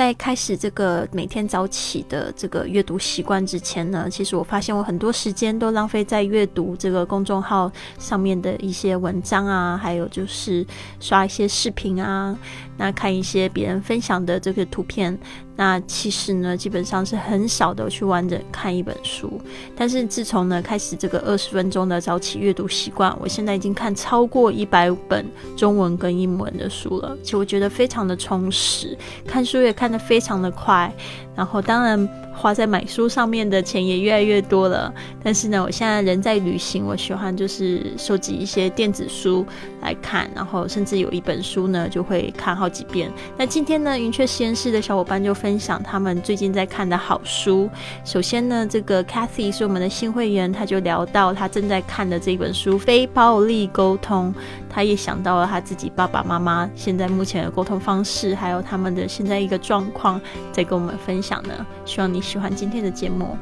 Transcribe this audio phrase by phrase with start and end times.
[0.00, 10.66] 在开始这个每天早起的这个阅读习惯之前呢，其实我发现我很多时间都浪费在阅读这个公众号上面的一些文章啊，还有就是
[11.00, 12.34] 刷一些视频啊，
[12.78, 15.18] 那看一些别人分享的这个图片。
[15.60, 19.38] 那其实呢，基本上是很少的去完整看一本书。
[19.76, 25.26] 但是自从呢开始这个二十分钟的早起阅读习惯，我现在已经看超过一百本
[25.58, 28.96] 中文跟英文的书了，其实我觉得非常的充实，
[29.26, 30.90] 看书也看得非常的快。
[31.36, 32.08] 然后当然。
[32.32, 34.90] 花在买书上面的钱也越来越多了，
[35.22, 39.44] 但是呢，我现在人在旅行，我喜欢就是收集一些电子书
[39.82, 43.12] 来看，然后甚至有一本书呢就会看好几遍。
[43.36, 47.68] 那今天呢，云雀实验室的小伙伴就分分享他们最近在看的好书。
[48.04, 54.32] 首先呢，这个 Cathy 是我们的新会员，他就聊到他正在看的这本书《非暴力沟通》，
[54.72, 60.20] 他也想到了他自己爸爸妈妈现在目前的沟通方式，还有他们的现在一个状况，
[60.52, 61.66] 在跟我们分享呢。
[61.84, 62.20] 希望你。
[62.20, 63.36] 喜欢今天的节目，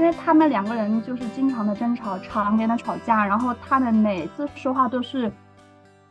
[0.00, 5.30] 因为他们两个人就是经常的争吵，常年的吵架，然后他们每次说话都是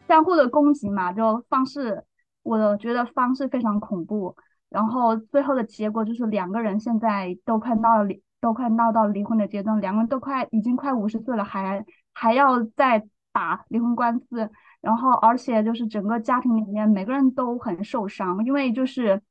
[0.07, 2.03] 相互的攻击嘛，就方式，
[2.43, 4.35] 我觉得方式非常恐怖，
[4.69, 8.21] 然后最后的结果就是两个人现在都快闹离。
[8.41, 19.21] 都快闹到离婚的阶段，两个人都快已经快五十岁了，还还要再打离婚官司，然后而且就是整个家庭里面每个人都很受伤，因为就是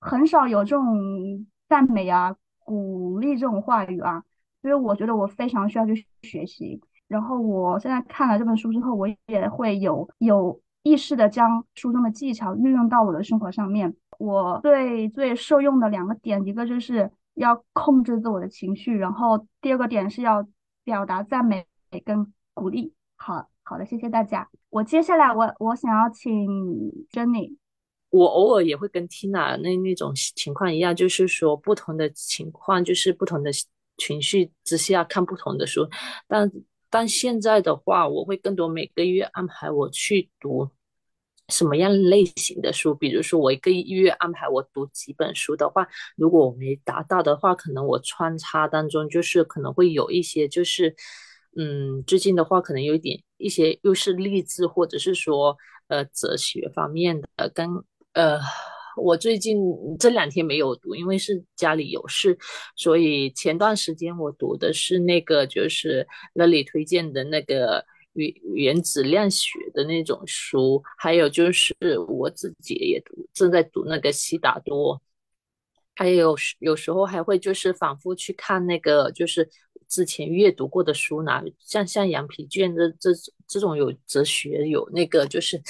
[0.00, 2.34] 很少有这种赞美啊、
[2.68, 4.22] 鼓励这种话语啊，
[4.60, 6.80] 所以我觉得我非常需要去学习。
[7.06, 13.94] 然后我现在看了这本书之后，我也会有有意识的将书中的技巧运用到我的生活上面。
[14.18, 17.10] 我最最受用的两个点，一个就是。
[17.38, 20.44] 要控制自我的情绪，然后第二个点是要
[20.82, 21.64] 表达赞美
[22.04, 22.92] 跟鼓励。
[23.14, 24.48] 好好的，谢谢大家。
[24.70, 26.32] 我接下来我我想要请
[27.12, 27.54] Jenny。
[28.10, 33.50] 我偶尔也会跟 Tina 那那种情况一样，就是说不同的情况，就是不同的
[33.96, 35.88] 情绪之下看不同的书。
[36.26, 36.50] 但
[36.90, 40.70] 但现在的话，我会更多每个月安排我去读。
[41.50, 42.94] 什么样类型的书？
[42.94, 50.94] 比如说，我一个月安排我读几本书的话，如果我没达到的话，可能我穿插当中就是可能会有一些，就是
[51.56, 57.48] 嗯，最近的话可能有一点一些又是励志或者是说呃哲学方面的。
[57.54, 57.66] 跟
[58.12, 58.38] 呃，
[58.96, 59.58] 我最近
[59.98, 62.36] 这两天没有读，因为是家里有事，
[62.76, 67.84] 所以前段时间我读的是那个就是那里推荐的那个。
[68.14, 71.72] 原原子量学的那种书，还有就是
[72.08, 75.00] 我自己也读，正在读那个悉达多，
[75.94, 79.48] 还有有时候还会就是反复去看那个就是
[79.86, 83.10] 之前阅读过的书呢，像像羊皮卷这这
[83.46, 85.60] 这种有哲学有那个就是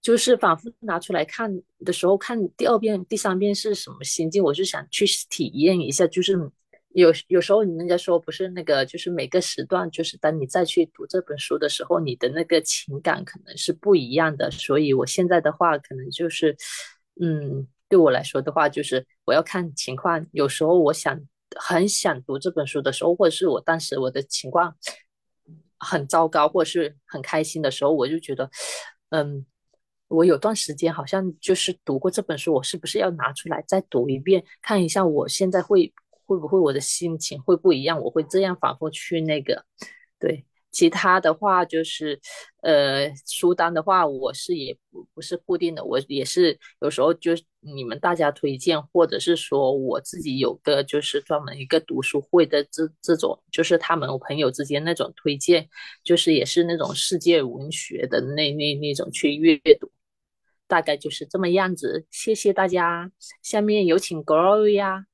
[0.00, 6.50] 就是反复拿出来看的时候，看第二遍第三遍是什么心境，我就想去体验一下，就是。
[6.92, 14.50] 有有时候，人家说不是那个，就是每个时段，就是当你再去读这本书的时候，你的那个情感可能是不一样的。
[14.50, 16.56] 所以我现在的话，可能就是，
[17.20, 20.26] 嗯，对我来说的话，就是我要看情况。
[20.32, 21.16] 有时候我想
[21.54, 24.76] 很想读这本书的时候，或者是我当时我的情况
[25.78, 28.50] 很糟糕，或者是很开心的时候，我就觉得，
[29.10, 29.46] 嗯，
[30.10, 35.92] 我有段时间好像就是读过这本书，我是不是要拿出来再读一遍，看一下我现在会。
[36.30, 38.00] 会不会我的心情会不一样？
[38.00, 39.64] 我会这样反复去那个，
[40.16, 40.46] 对。
[40.70, 42.20] 其他的话就是，
[42.62, 55.68] 呃，书单的话，我是也不不是固定的，我也是有时候就你们大家推荐，或者是说我自己有个就是专门一个读书会的这这种，就是他们朋友之间那种推荐，
[56.04, 59.90] 就是也是那种世界文学的那那那种去阅读，
[60.70, 62.06] 大概就是这么样子。
[62.12, 63.10] 谢谢大家，
[63.42, 65.04] 下面有请 Gloria。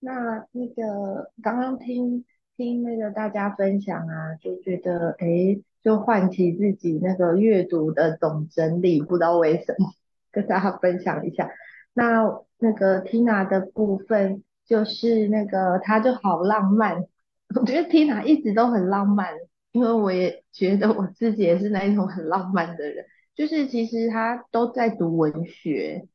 [0.00, 9.88] 那那个刚刚听听那个大家分享啊，就觉得哎，就唤起自己那个阅读的总整理，不知道为什么
[10.30, 11.50] 跟大家分享一下。
[11.94, 12.22] 那
[12.58, 17.02] 那个 Tina 的部分就是那个他就好浪漫，
[17.58, 19.32] 我觉得 Tina 一直都很浪漫，
[19.72, 26.06] 因为我也觉得我自己也是那一种很浪漫的人，就是其实他都在读文学。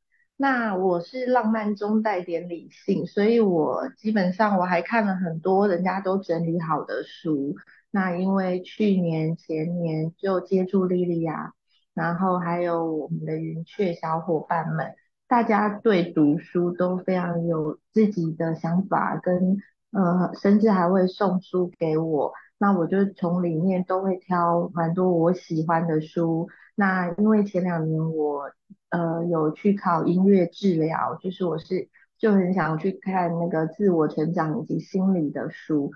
[0.42, 7.56] 那我是浪漫中带点理性，所以我基本上我还看了很多人家都整理好的书。
[7.92, 11.54] 那因为去年前年就接触莉莉亚，
[11.94, 14.94] 然后还有我们的云雀小伙伴们，
[15.28, 19.58] 大家对读书都非常有自己的想法跟
[19.92, 22.32] 呃，甚至还会送书给我。
[22.58, 26.48] 那我就从里面都会挑蛮多我喜欢的书。
[26.80, 28.50] 那因为前两年我
[28.90, 35.92] 呃有去考音乐治疗，就是我是就很想去看那个自我成长以及心理的书。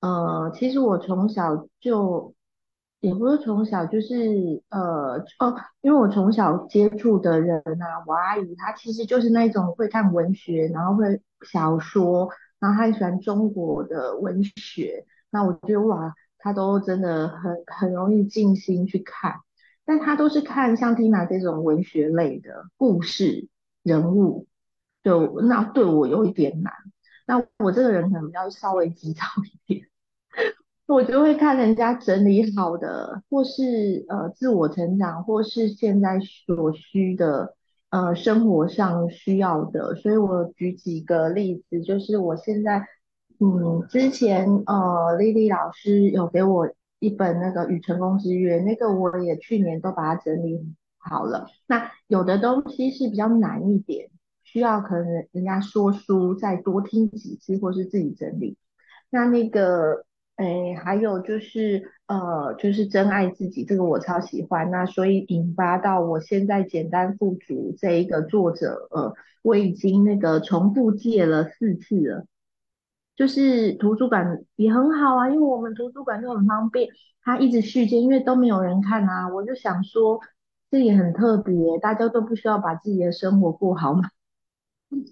[0.00, 2.34] 呃，其实我从小就
[2.98, 15.06] 也不是从小，就是呃哦，因为我从小接触的人啊，我阿姨她其实就是那种会看文学，然后会小说，然后她也喜欢中国的文学。
[15.30, 19.36] 那我觉得哇，她都真的很很容易静心去看，
[19.86, 23.48] 但他都是看像 Tina 这种文学类的故事
[23.82, 24.46] 人物，
[25.02, 26.72] 就，那对我有一点难。
[27.26, 29.86] 那我这个人可能比较稍微急躁一点，
[30.86, 37.54] 我就会看人家整理好的，或是呃自我成长，或是现在所需的
[37.90, 39.94] 呃生活上需要的。
[39.96, 42.86] 所以我举几个例子，就是我现在
[43.40, 50.60] 嗯之前呃丽丽老师有给我一本那个《与成功之约》，那个我也去年都把它整理
[50.98, 51.46] 好了。
[51.66, 54.10] 那有的东西是比较难一点。
[54.42, 58.56] 需要可能人家说书再多听几次，或是自己整理。
[59.10, 60.04] 那那个，
[60.36, 64.70] 哎，还有就是呃，就是真爱自己，这个我超喜欢。
[64.70, 69.12] 那所以引发到我现在简单富足这一个作者，呃，
[69.42, 72.26] 我已经那个重复借了四次了。
[73.16, 76.88] 就是图书馆也很好啊，因为我们图书馆就很方便，
[77.22, 79.28] 它一直续借，因为都没有人看啊。
[79.28, 80.20] 我就想说，
[80.70, 84.02] 这也很特别，大家都不需要把自己的生活过好嘛。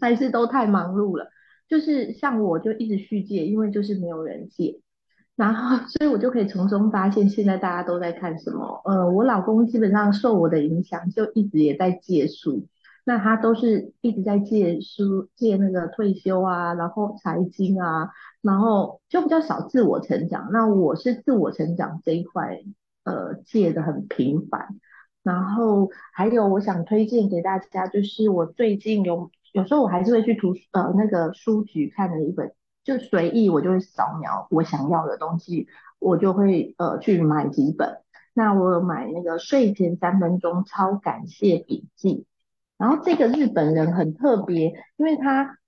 [0.01, 1.29] 还是都太忙碌了，
[1.69, 4.81] 就是像我就一直续借，因为就是没有人借，
[5.35, 8.81] 然后所以我就可以从中发现现在大家都在看什么。
[8.85, 12.67] 呃，我老公基本上受我的影响，就一直也在借书，
[13.05, 18.11] 那他都是一直在借书，借那个退休啊，然后财经啊，
[18.43, 20.49] 然后就比较少自我成长。
[20.53, 22.63] 那我是自我成长这一块，
[23.05, 24.69] 呃，借的很频繁。
[25.23, 29.31] 然后还有我想推荐给大家，就是我最近有。
[29.53, 32.53] 有时候我还是会去图呃那个书局看的一本，
[32.83, 35.69] 就随意我就会扫描我想要的东西，
[36.01, 37.99] 我就会呃去买几本。
[38.33, 42.27] 那我买那个睡前三分钟超感谢笔记，
[42.79, 45.59] 然后这个日本人很特别，因为他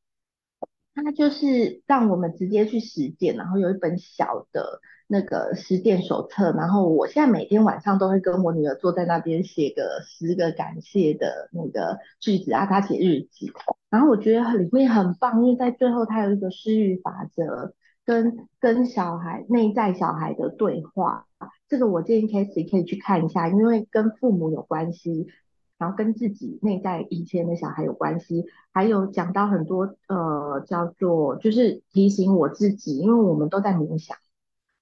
[0.95, 4.81] 他就是让我们直接去实践，然后有一本小的。
[5.09, 13.53] 那个实践手册，然后我现在每天晚上都会跟我女儿坐在那边写个十个感谢的那个句子啊，她写日记，
[13.89, 17.73] 然后我觉得里面很棒，因为在最后他有一个施语法则，
[18.05, 21.29] 跟跟小孩内在小孩的对话，
[21.69, 25.29] 这个我建议 Casey 可以去看一下，因为跟父母有关系，
[25.79, 34.17] 然后跟自己内在以前的小孩有关系，还有讲到很多呃叫做就是提醒我自己，因为我们都在冥想。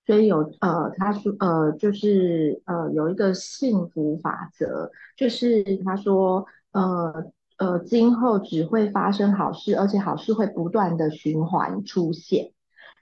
[0.06, 7.24] 所以有呃，他说呃，就是呃，有一个幸福法则，就是他说呃
[7.56, 12.52] 呃，今后只会发生好事，而且好事会不断的循环出现。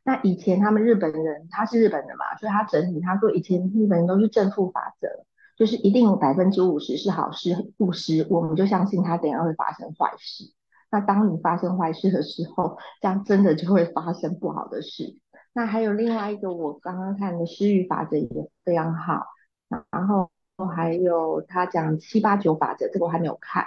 [0.04, 5.08] 那以前他们日本人，他是日本人嘛，所以他整体他说以前日本人都是正负法则，
[5.56, 10.52] 就是一定百分之五十是好事，五十我们就相信它怎样会发生坏事。
[10.90, 15.18] 那当你发生坏事的时候，这样真的就会发生不好的事。
[15.54, 18.28] 那还有另外一个，我刚刚看的施语法则也
[18.64, 19.26] 非常好，
[19.68, 20.30] 然后
[20.74, 23.66] 还有他讲七八九法则，这个我还没有看，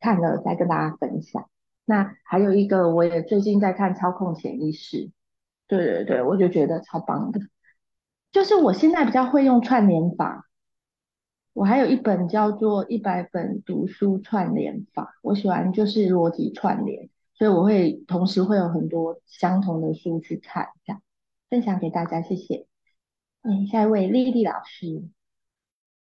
[0.00, 1.48] 看了再跟大家分享。
[1.84, 5.10] 那还有一个，我也最近在看操控潜意识，
[5.66, 7.40] 对对对，我就觉得超棒的。
[8.30, 10.47] 就是我现在比较会用串联法，
[11.58, 21.02] 我还有一本叫做一百本读书串联法，我喜欢就是逻辑串联，所以我会同时会有很多相同的书去看，这样。
[21.50, 22.68] 分享给大家，谢谢。
[23.42, 25.02] 嗯，下一位丽丽老师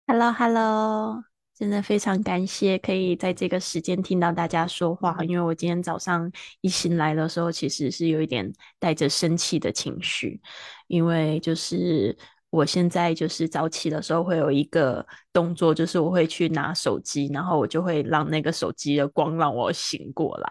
[0.05, 1.23] ，Hello，Hello，
[1.55, 10.39] 真的非常感谢可以在这个时间听到大家说话，因为我今天早上一醒来的时候，其实是有一点带着生气的情绪，
[10.85, 12.15] 因为就是
[12.57, 20.49] 我现在就是早起的时候会有一个动作，就是我会去拿手机，然后我就会让那个手机的光让我醒过来。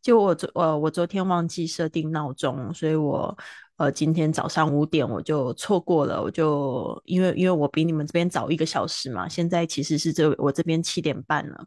[0.00, 3.36] 就我昨呃，我昨天忘记设定闹钟，所以我。
[3.80, 11.64] 呃，今天早上五点我就错过了，我就因为因为我比你们这边早一个小时嘛，现在其实是这我这边七点半了。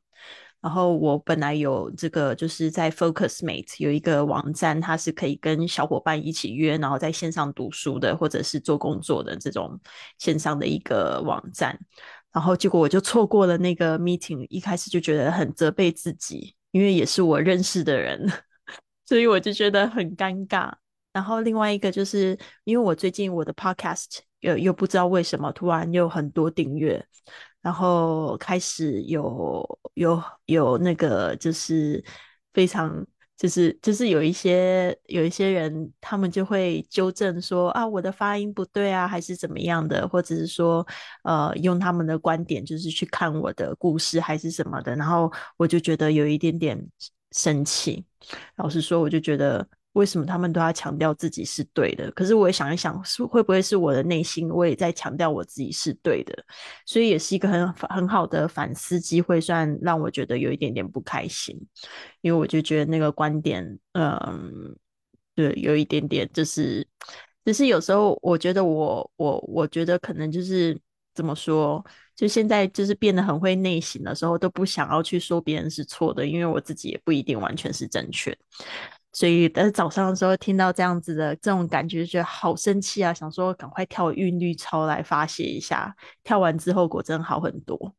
[0.64, 9.78] 然后我本来有这个就是在 Focusmate 有一个网站，它是可以跟小伙伴一起约，然后在线上读书的或者是做工作的这种
[10.20, 11.78] 线上的一个网站。
[12.32, 18.32] 然后结果我就错过了那个 meeting，一开始就觉得很责备自己，因为也是我认识的人，
[19.06, 20.72] 所以我就觉得很尴尬。
[21.12, 27.06] 然后另外一个就是因为我最近我的 podcast 又又不知道为什么突然又很多订阅，
[27.64, 32.04] 然后开始有有有那个就是
[32.54, 33.04] 非常。
[33.36, 40.86] 就是就是有一些有一些人，他们就会纠正说啊，我的发音不对啊，还是怎么样的，或者是说
[41.24, 46.80] 呃，用他们的观点就是去看我的故事还是什么的，然后我就觉得有一点点
[47.32, 48.06] 生气。
[48.58, 49.68] 老实说，我就觉得。
[49.94, 52.12] 为什么他们都要强调自己是对的？
[52.12, 56.34] 可是我也想一想，是会不会是我的内心我也在强调我自己是对的？
[56.86, 61.56] 所以也是一个很很好的反思机会，虽然让我觉得有一点点不开心，
[62.22, 64.76] 因为我就觉得那个观点，嗯，
[65.36, 66.86] 对，有一点点就是，
[67.46, 70.76] 只是有时候我觉得我我我觉得可能就是
[71.14, 71.86] 怎么说，
[72.16, 78.36] 就现在就是变得很会内省的时候，都不想要去说别人是错的，因为我自己也不一定完全是正确。
[79.16, 83.14] 所以，但是早上的时候听到这样子的这种感觉，觉得好生气啊！
[83.14, 85.96] 想说赶快跳韵律操来发泄一下。
[86.24, 87.94] 跳完之后果真好很多，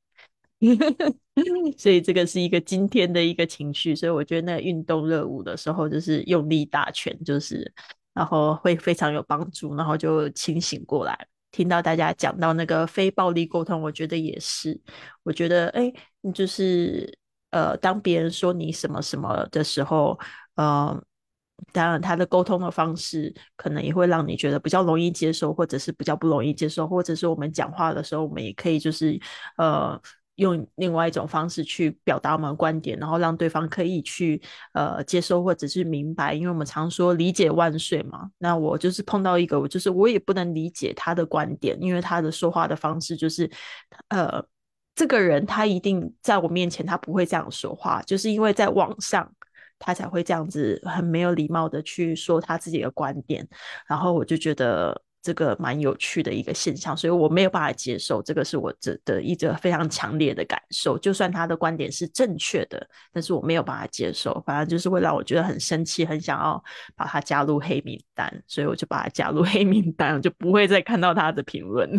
[1.78, 3.94] 所以这个是一个今天的一个情绪。
[3.94, 7.72] 所以我觉得那个运动热舞的时候，就是用力打拳，就是
[8.12, 11.16] 然后会非常有帮助，然后就清醒过来。
[11.52, 14.80] 听到大家讲到那个非暴力沟通，我觉得也是。
[15.22, 15.92] 我觉得哎，
[16.34, 17.16] 就是
[17.50, 20.18] 呃，当别人说你什么什么的时候。
[20.56, 21.02] 呃，
[21.72, 29.18] 当然，他的沟通的方式可能也会让你觉得比较容易接受，或者是比较不容易接受，或者是我们讲话的时候，我们也可以就是
[29.56, 30.00] 呃
[30.34, 34.42] 用另外一种方式去表达我们的观点，然后让对方可以去
[34.72, 36.34] 呃接受或者是明白。
[36.34, 43.48] 因为我们常说理解万岁嘛，那我就是碰到一个，我就是我也不能理解他的观点，因为他的说话的方式就是
[44.08, 44.44] 呃
[44.96, 49.32] 这个人他一定在我面前他不会这样说话，就是因为在网上。
[49.78, 53.46] 他才会这样子很没有礼貌的去说他自己的观点，
[53.86, 60.98] 然后我就觉得这个蛮有趣的一个现象，所以我没有办法接受，这个是我这的一个非常强烈的感受。
[60.98, 66.62] 就算他的观点是正确的，但是我没有办法接受，反正就是会让我觉得很生气，很想要
[66.94, 71.90] 把他加入黑名单，所以我就把他加入黑名单，我就不会再看到他的评论。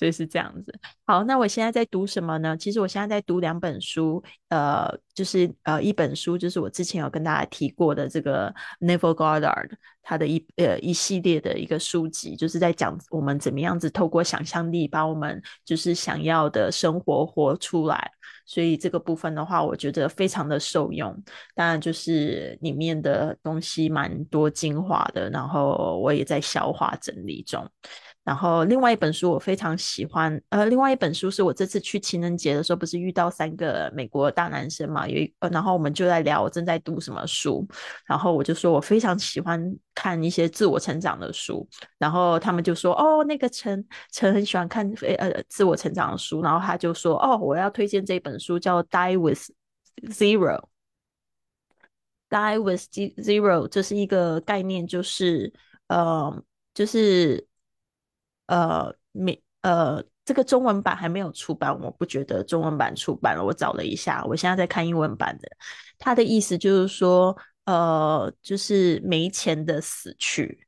[0.00, 0.72] 所以是这样子。
[1.04, 2.56] 好，那我现在在读什么呢？
[2.56, 18.10] 其实我现在在读两本书，呃，就是呃一本书就是我之前有跟大家提过的这个 Neville Goddard 他的一呃一系列的一个书籍，就是在讲我们怎么样子透过想象力把我们就是想要的生活活出来。
[18.46, 21.16] 所以这个部分的话，我觉得非常的受用。
[21.54, 27.64] 当然就是里面的东西蛮多精华的，然后我也在消化整理中。
[28.30, 35.08] 然后另外一本书我非常喜欢，呃，另外一本书是我这次去情人节的时候，不是遇到三个美国大男生嘛？
[35.08, 37.66] 有一，呃然后我们就在聊我正在读什么书，
[38.06, 39.60] 然后我就说我非常喜欢
[39.96, 41.68] 看一些自我成长的书，
[41.98, 49.50] 然后他们就说哦，那个陈陈很喜欢看呃自我成长的书，然后他就说哦，我要推荐这本书叫《Die with
[50.08, 50.60] Zero》，
[52.30, 52.82] 《Die with
[53.18, 55.52] Zero》这是一个概念，就是
[55.88, 56.40] 呃，
[56.72, 57.49] 就是。
[58.50, 63.44] 呃，没呃，这个中文版还没有出版，我不觉得中文版出版了。
[63.44, 65.48] 我找了一下，我现在在看英文版的。
[65.98, 70.66] 他的意思就是说，呃，就是没钱的死去。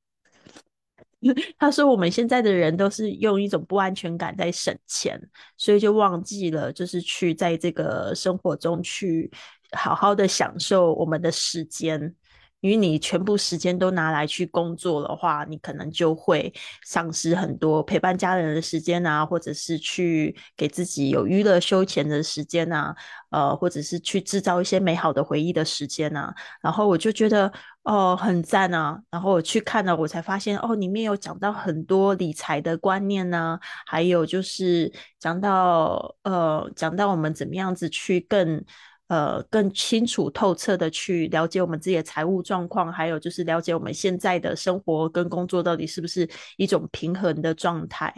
[1.58, 5.20] 他说我们现在的人都是用一种不安全感在省钱，
[5.56, 9.30] 所以就忘记了，就是去在这个生活中去
[9.72, 12.14] 好好的享受我们的时间。
[12.62, 16.52] 因为你全部时间都拿来去工作的话，你可能就会
[16.84, 22.94] 丧失很多陪伴家人的时间啊，或者是去给自己有娱乐休闲的时间啊，
[23.30, 26.32] 呃，或者是去制造一些美好的回忆的时间啊。
[26.60, 27.52] 然后我就觉得
[27.82, 29.02] 哦，很赞啊。
[29.10, 38.64] 然后我去看了，我才发现哦，里面有讲到很多理财的观念呢，还有就是讲到呃，讲到我们怎么样子去更。
[39.12, 46.26] 呃，更清楚透彻的去了解我们自己的财务状况，还有就是了解我们现在的生活跟工作到底是不是
[46.56, 48.10] 一种平衡的状态，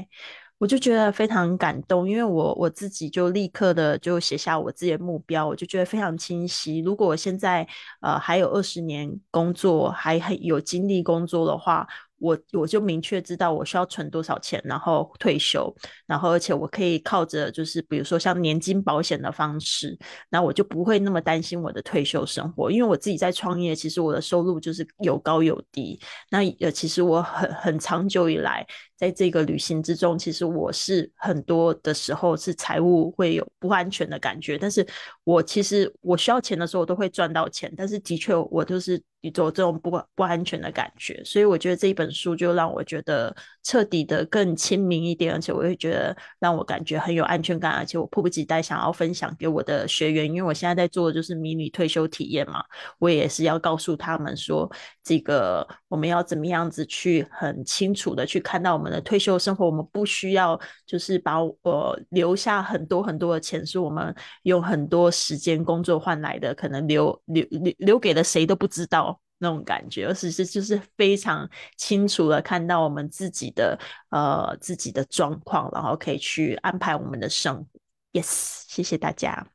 [0.56, 6.78] 我就觉得非常感动，因为我我自己就立刻的就写下我自己的目标，我就觉得非常清晰。
[6.78, 7.66] 如果我现在
[8.00, 11.88] 呃还有二十年工作，还很有精力工作的话。
[12.18, 15.74] 我我就明确知道我需要存多少钱，然后退休，
[16.06, 19.98] 然后而且我可以靠着就是比如说像年金保险的方式，
[20.30, 26.00] 那我就不会那么担心我的退休生活，因为我自己在创业，其实我的收入就是有高有低。
[26.30, 34.86] 那呃，其实我很很长久以来在这个旅行之中，其实我是很多的时候是财务会有不安全的感觉，但是
[35.24, 39.02] 我其实我需要钱的时候，我都会赚到钱，但是的确我就是。
[39.24, 43.34] 有这种不不安全的感觉，所以我觉得这一本书就让我觉得
[43.64, 52.62] 彻底的更亲民一点，而且我会觉得让我感觉很有安全感，而且我迫不及待想要分享给我的学员，因为我现在在做的就是迷你退休体验嘛，
[52.98, 54.70] 我也是要告诉他们说，
[55.02, 69.18] 这个我们要怎么样子去很清楚的去看到我们的退休生活，我们不需要就是把我留下很多很多的钱，是我们用很多时间工作换来的，可能留留留留给了谁都不知道。
[69.44, 71.46] 那种感觉，而只是就是非常
[71.76, 77.66] 清楚的看到我们自己的呃自己的状况，然后可以去安排我们的生活。
[78.12, 79.46] Yes，谢谢大家。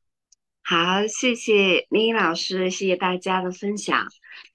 [0.62, 4.06] 好，谢谢林老师，谢谢大家的分享。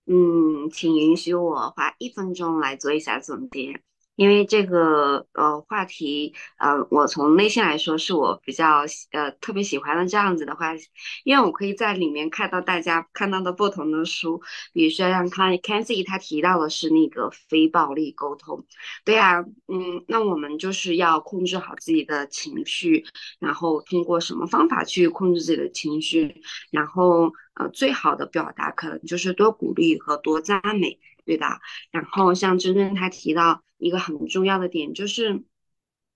[0.06, 3.80] 嗯，请允许我花一分钟来做一下总结。
[4.16, 10.72] 因为这个呃话题，呃，我从内心来说是我比较呃特别喜欢的这样子的话，
[11.24, 14.40] 因为我可以在里面看到大家看到的不同的书，
[14.72, 18.64] 比如说像看 Kenzie 他提到的是那个非暴力沟通，
[19.04, 23.04] 对啊，嗯，那我们就是要控制好自己的情绪，
[23.40, 30.98] 然后通过什么方法去控制自己的情绪，然后呃最好的表达可能就是多鼓励和多赞美。
[31.26, 35.42] 对吧，然后像真正他提到一个很重要的点，就是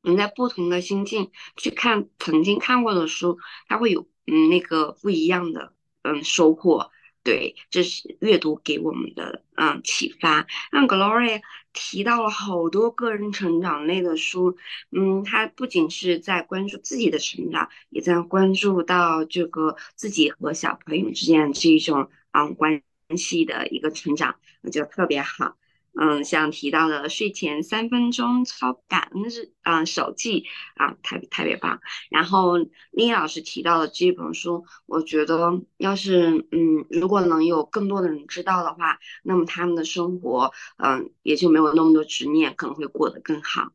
[0.02, 6.90] 你在不同的心境去看曾经看过的书，它会有嗯那个不一样的嗯收获。
[7.22, 10.46] 对，这是阅读给我们的嗯启发。
[10.72, 14.56] 那 Gloria 提到了好多个人成长类的书，
[14.90, 22.82] 嗯，他不仅是在关注自己的成长，也在关注到这个自己和小朋友之间这一种嗯关。
[23.16, 25.56] 系的一个成长，我觉得特别好。
[26.00, 30.44] 嗯，像提到的睡前三分钟抄感恩日啊手记
[30.76, 31.80] 啊，特别特别棒。
[32.08, 32.56] 然后
[32.92, 43.72] 丽老师提到的这本书，我觉得要是嗯，如果能有更多的人知道的话，那么他们的生活嗯也就没有那么多执念，可能会过得更好。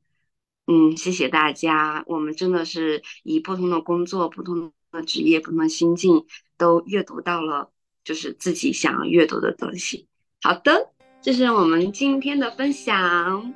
[0.68, 2.04] 嗯，谢谢大家。
[2.08, 6.26] 我们真的是以不同的工作、不同的职业、不同的心境，
[6.58, 7.72] 都阅读到了。
[8.06, 10.10] 就是自己想要阅读的东西。
[10.42, 10.92] 好的，
[11.24, 13.54] 这是我们今天的分享。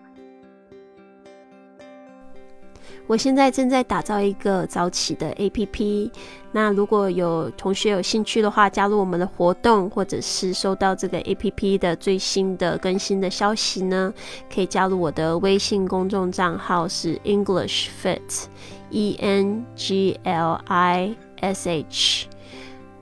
[3.08, 6.10] 我现在正在打造一个早起的 APP，
[6.54, 14.14] 那如果有同学有兴趣的话，加入我们的活动，或者是收到这个 APP 的最新的更新的消息呢，
[14.50, 22.28] 可以加入我的微信公众账号是 English Fit，E N G L I S H。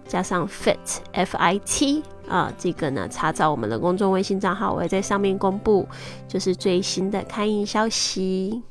[0.07, 0.77] 加上 fit
[1.11, 5.87] f i t 啊，这个呢，查找我们的公众微信账号，我会在上面公布，
[6.27, 8.63] 就是最新的开营消息。